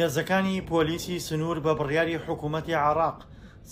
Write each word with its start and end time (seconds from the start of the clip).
هێزەکانی 0.00 0.60
پۆلیسی 0.70 1.18
سنوور 1.26 1.58
بە 1.64 1.72
بڕیاری 1.80 2.16
حکوومەتی 2.26 2.74
عراق 2.86 3.18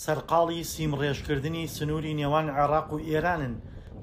سەرقاڵی 0.04 0.62
سیمڕێژکردنی 0.74 1.64
سنووری 1.76 2.14
نێوان 2.20 2.46
عراق 2.60 2.92
و 2.92 2.98
ئێرانن 3.08 3.54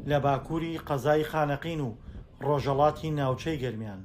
لە 0.09 0.17
باکووری 0.25 0.73
قەزای 0.87 1.23
خانەقین 1.31 1.79
و 1.87 1.97
ڕۆژەڵاتی 2.47 3.09
ناوچەی 3.19 3.57
گەرمیان 3.63 3.99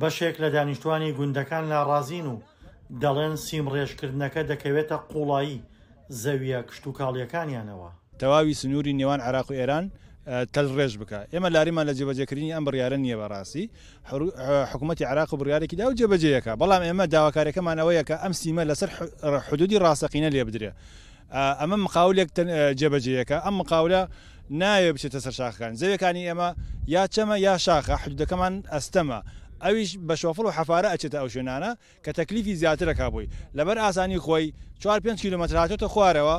بەشێک 0.00 0.36
لە 0.42 0.48
دانیشتوانی 0.54 1.12
گوندەکان 1.18 1.64
ناڕازین 1.72 2.26
و 2.32 2.40
دەڵێن 3.02 3.34
سیمڕێژکردنەکە 3.44 4.42
دەکەوێتە 4.50 4.96
قوڵایی 5.10 5.64
زەویە 6.22 6.60
کشت 6.68 6.84
و 6.86 6.92
کاڵیەکانیانەوە 6.98 7.88
تەواوی 8.20 8.58
سنووری 8.60 8.96
نێوان 9.00 9.20
عراق 9.20 9.46
و 9.50 9.54
ئێران 9.60 9.84
تەلڕێژ 10.54 10.92
بکە 11.02 11.20
ئێمە 11.34 11.48
لاریمان 11.54 11.86
لە 11.88 11.92
جێبەجێکردنی 11.98 12.52
ئەم 12.56 12.64
بڕیاە 12.66 12.96
نییە 13.04 13.16
بەڕاستی 13.20 13.64
حکوومەتتی 14.72 15.04
عراق 15.10 15.30
و 15.34 15.36
بریارێکیدا 15.40 15.84
و 15.88 15.92
جێبەجەیەکە 15.98 16.52
بەڵام 16.60 16.82
ئێمە 16.88 17.04
داواکارەکەمانەوەیە 17.14 18.02
کە 18.08 18.16
ئەم 18.22 18.32
سیمە 18.40 18.62
لەسەر 18.70 18.88
حدودی 19.48 19.78
ڕاستەقینە 19.84 20.30
لێ 20.34 20.42
بدرێ 20.48 20.70
ئەمە 21.60 21.76
مقاولێک 21.86 22.28
جێبەجەیەکە 22.80 23.36
ئەم 23.44 23.54
مقاولە 23.60 24.02
نایە 24.60 24.90
بچێتە 24.94 25.20
سەر 25.24 25.32
شاخەکان 25.40 25.72
زەوەکانی 25.80 26.22
ئێمە 26.28 26.48
یا 26.94 27.02
چەمە 27.14 27.36
یا 27.46 27.54
شاخە 27.66 27.94
حدودەکەمان 28.02 28.54
ئەستەمە 28.72 29.20
ئەویش 29.64 29.90
بە 30.08 30.14
شۆفر 30.22 30.44
و 30.48 30.50
حەفارە 30.56 30.88
ئەچێتە 30.94 31.18
ئەو 31.22 31.28
شوێنانە 31.34 31.70
کە 32.04 32.10
تەکلیفی 32.18 32.54
زیاترەکە 32.60 33.06
بووی 33.12 33.28
لەبەر 33.56 33.76
ئاسانی 33.84 34.18
خۆی 34.24 34.46
4 34.80 35.00
5 35.00 35.22
کیلومتراتۆتە 35.22 35.86
خوارەوە 35.94 36.36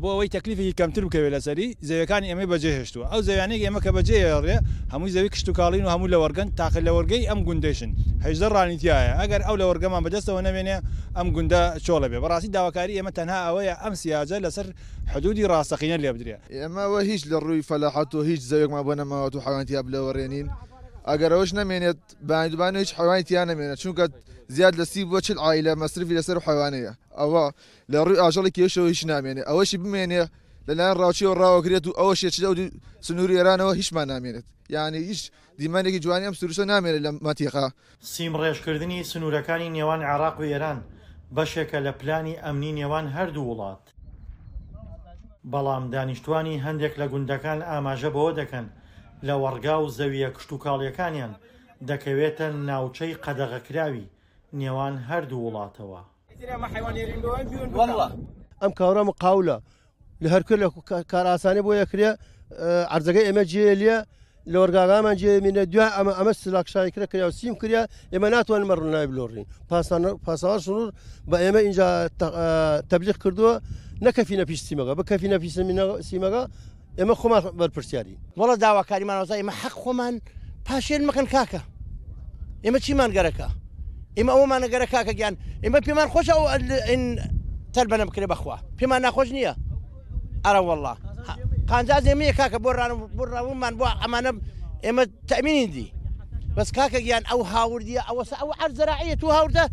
بۆ 0.00 0.08
ئەوەی 0.12 0.28
تەکلیفێکی 0.36 0.74
کەمتر 0.80 1.02
بکەوێت 1.06 1.32
لەسەری 1.36 1.68
زەوەکانی 1.88 2.28
ئەمە 2.32 2.44
بەجێهێشتووە 2.52 3.06
ئەو 3.12 3.20
زەوانەیە 3.28 3.64
ئێمە 3.66 3.80
کە 3.84 3.90
بەجێڕێ 3.96 4.56
هەمووی 4.92 5.12
زەوی 5.16 5.30
کشت 5.34 5.46
و 5.48 5.52
کاڵین 5.60 5.84
و 5.84 5.90
هەموو 5.94 6.12
لە 6.14 6.18
وەرگن 6.22 6.48
تاقل 6.58 6.82
لە 6.88 6.92
وەرگەی 6.96 7.28
ئەم 7.30 7.40
گوندێشن 7.46 7.90
هەژدە 8.24 8.48
ڕانیتیایە 8.56 9.12
ئەگەر 9.20 9.40
ئەو 9.46 9.56
لە 9.60 9.64
وەرگەمان 9.70 10.00
بەدەستەوە 10.06 10.40
نەمێنێ 10.48 10.76
ئەم 11.16 11.26
گوندە 11.34 11.62
چۆڵە 11.84 12.08
بێ 12.12 12.18
بەڕاستی 12.24 12.50
داواکاری 12.56 12.94
ئێمە 12.98 13.12
تەنها 13.18 13.40
ئەوەیە 13.46 13.74
ئەم 13.84 13.94
سیاجە 14.02 14.36
لەسەر 14.44 14.66
حدودی 15.12 15.44
ڕاستەقینە 15.50 15.96
لێ 16.02 16.10
بدرێ 16.14 16.36
ئێمەوە 16.60 17.00
هیچ 17.10 17.22
لە 17.30 17.36
ڕووی 17.44 17.62
فەلاحات 17.68 18.10
و 18.14 18.22
هیچ 18.30 18.42
زەوێکمان 18.50 18.82
بنەمەوە 18.88 19.26
و 19.36 19.40
حەڵانتی 19.46 19.74
بلەوەڕێنین. 19.86 20.48
ئەگەرەوەش 21.08 21.50
نامێنێت 21.58 21.98
باندوبان 22.28 22.74
هیچ 22.80 22.90
حوانیان 22.98 23.46
نامێنێت 23.50 23.78
چونکە 23.84 24.04
زیاد 24.56 24.74
لە 24.80 24.84
سی 24.92 25.00
بۆ 25.10 25.18
چل 25.26 25.38
ئایلە 25.44 25.72
مەصرفی 25.82 26.14
لەسەر 26.18 26.36
حوانەیە 26.46 26.92
ئەوە 27.18 27.44
لە 27.92 27.98
ڕووی 28.06 28.20
ئاژەڵی 28.22 28.52
کێشەوە 28.56 28.88
هیچ 28.92 29.02
نامێنێت 29.12 29.44
ئەوەشی 29.48 29.78
بمێنێ 29.82 30.22
لەلایەن 30.68 30.96
ڕاوچیەوە 31.00 31.34
ڕاوەگرێت 31.42 31.84
و 31.86 31.92
ئەوە 32.00 32.14
شێچ 32.20 32.36
لە 32.44 32.48
سنووری 33.06 33.38
ئێرانەوە 33.38 33.72
هیچمان 33.80 34.06
نامێنێت 34.12 34.46
یعنی 34.76 34.98
هیچ 35.10 35.20
دیمانێکی 35.60 36.00
جوانی 36.04 36.26
ئەم 36.28 36.36
سروشە 36.40 36.64
نامێنێت 36.72 37.02
لە 37.06 37.10
مەتیقا 37.26 37.66
سیم 38.12 38.32
ڕێژکردنی 38.40 38.98
سنوورەکانی 39.10 39.68
نێوان 39.76 40.00
عراق 40.10 40.36
و 40.40 40.44
ئێران 40.50 40.78
بەشێکە 41.36 41.78
لە 41.86 41.92
پلانی 42.00 42.34
ئەمنی 42.44 42.72
نێوان 42.78 43.06
هەردوو 43.16 43.48
وڵات 43.50 43.84
بەڵام 45.52 45.84
دانیشتوانی 45.94 46.62
هەندێک 46.66 46.94
لە 47.00 47.06
گوندەکان 47.12 47.58
ئاماژە 47.70 48.10
بەوە 48.14 48.32
دەکەن 48.40 48.66
لە 49.26 49.34
وەرگا 49.42 49.76
و 49.84 49.88
زەویە 49.98 50.30
کشت 50.36 50.50
و 50.52 50.58
کاڵیەکانیان 50.64 51.32
دەکەوێتە 51.90 52.46
ناوچەی 52.68 53.14
قەدەغەکراوی 53.24 54.06
نێوان 54.60 54.94
هەردوو 55.08 55.44
وڵاتەوە 55.46 56.00
ئەم 58.62 58.72
کارەمە 58.80 59.12
قاولە 59.22 59.56
لە 60.22 60.28
هەرکرد 60.34 60.60
لە 60.64 60.68
کاراسانی 61.12 61.62
بۆ 61.66 61.72
یەکرێ 61.82 62.10
ئەرزەکەی 62.92 63.26
ئێمە 63.28 63.44
جێلیە 63.52 63.98
لە 64.52 64.56
وەرگاگامان 64.62 65.16
جێمینە 65.22 65.62
دوای 65.72 65.94
ئەمە 65.96 66.12
ئەمە 66.18 66.32
سلاکشای 66.40 66.90
کرا 66.94 67.06
کرا 67.12 67.28
و 67.28 67.36
سیم 67.38 67.54
کریا 67.60 67.82
ئێمە 68.12 68.28
ناتوان 68.34 68.62
مە 68.68 68.74
ڕوونای 68.78 69.06
بلۆڕین 69.10 69.46
پاسەوە 70.26 70.56
شنور 70.64 70.88
بە 71.30 71.36
ئێمە 71.44 71.60
اینجا 71.66 71.86
تەبلیغ 72.90 73.16
کردووە 73.24 73.52
نەکەفینە 74.06 74.44
پیشسیمەکە 74.50 74.92
بە 74.98 75.02
کەفینە 75.10 75.36
پیسەمینە 75.44 75.84
سیمەکە 76.08 76.42
اما 77.00 77.14
ولا 77.14 77.30
ما 77.30 77.40
ئێمە 77.40 77.44
خۆمان 77.44 77.52
بەرپرسیاری 77.58 78.16
وەڵە 78.40 78.58
داواکاریمانەوەزای 78.60 79.42
ئمە 79.42 79.50
حەق 79.64 79.72
خۆمان 79.74 80.20
پاشێن 80.68 81.02
مەکەن 81.10 81.32
کاکە 81.32 81.60
ئێمە 82.64 82.76
چیمان 82.78 83.12
گەرەکە 83.12 83.48
ئێمە 84.16 84.30
ئەومانە 84.32 84.66
گەرە 84.72 84.86
کاکە 84.90 85.12
گیان 85.12 85.36
ئێمە 85.64 85.80
پێمان 85.86 86.08
خۆش 86.12 86.28
ئەو 86.30 86.42
تەربەنە 87.76 88.04
بکرێ 88.06 88.26
بەخوا 88.26 88.56
پێمان 88.78 89.00
ناخۆش 89.02 89.28
نییە 89.32 89.54
ئەرە 90.44 90.60
وەڵا 90.68 90.94
قانجاز 91.70 92.04
ئێمەیە 92.08 92.32
کاکە 92.40 92.58
بر 92.64 92.76
بۆ 93.16 93.24
ڕاومان 93.32 93.72
بۆ 93.78 93.86
ئەمانە 94.02 94.32
اما 94.88 95.02
تەمینی 95.28 95.66
دی 95.74 95.88
بەس 96.56 96.68
کاکە 96.78 96.98
گیان 97.06 97.22
ئەو 97.30 97.40
او 98.10 98.24
سا 98.24 98.36
او 98.42 98.52
عرض 98.60 98.74
زراعە 98.80 99.14
تو 99.20 99.30
هاور 99.36 99.50
ده 99.50 99.68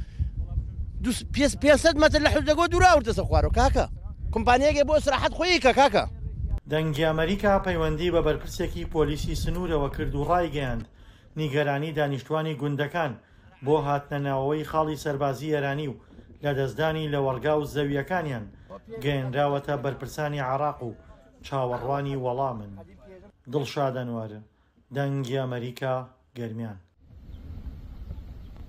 دوس 1.04 1.18
هاوردە 1.22 1.60
پێ 1.64 1.74
500 1.74 1.98
مەتر 1.98 2.20
لە 2.26 2.30
حوزەگۆ 2.34 2.68
دوراوردەسە 2.74 3.22
خوارۆ 3.28 3.50
کاکە 3.58 3.88
کمپانیەکە 4.36 4.84
بۆ 4.84 4.98
بو 5.30 5.36
خۆی 5.38 5.60
کە 5.66 5.72
کاکە 5.80 6.17
دەنگی 6.72 7.06
ئەمریکا 7.10 7.54
پەیوەندی 7.68 8.12
بە 8.16 8.22
بەرپرسێکی 8.28 8.90
پۆلیسی 8.94 9.40
سنوورەوە 9.44 9.90
کرد 9.96 10.14
و 10.16 10.26
ڕایگەاند 10.30 10.84
نیگەرانی 11.40 11.96
دانیشتوانی 12.00 12.54
گوندەکان 12.62 13.12
بۆ 13.66 13.76
هاتنەناوەی 13.88 14.68
خاڵی 14.72 15.02
سەربازی 15.04 15.54
ئێرانی 15.56 15.88
و 15.92 15.96
لە 16.44 16.52
دەستدانی 16.60 17.12
لە 17.14 17.20
وەرگا 17.26 17.54
و 17.60 17.68
زەویەکانیان 17.74 18.46
گەێنراوەتە 19.04 19.76
بەرپرسانی 19.84 20.42
عراق 20.52 20.80
و 20.88 20.92
چاوەڕوانی 21.48 22.20
وەڵامن 22.24 22.72
دڵشادەنوارە 23.52 24.42
دەنگی 24.96 25.40
ئەمریکا 25.44 25.96
گەرمیان 26.38 26.80